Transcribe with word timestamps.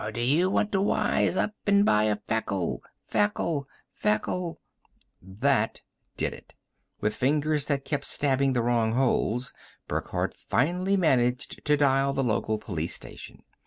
Or 0.03 0.11
do 0.11 0.19
you 0.19 0.49
want 0.49 0.71
to 0.71 0.81
wise 0.81 1.37
up 1.37 1.53
and 1.67 1.85
buy 1.85 2.05
a 2.05 2.15
Feckle, 2.15 2.81
Feckle, 3.05 3.67
Feckle" 3.93 4.59
That 5.45 5.81
did 6.17 6.33
it. 6.33 6.55
With 7.01 7.13
fingers 7.15 7.67
that 7.67 7.85
kept 7.85 8.05
stabbing 8.05 8.53
the 8.53 8.63
wrong 8.63 8.93
holes, 8.93 9.53
Burckhardt 9.87 10.33
finally 10.33 10.97
managed 10.97 11.63
to 11.65 11.77
dial 11.77 12.13
the 12.13 12.23
local 12.23 12.57
police 12.57 12.95
station. 12.95 13.43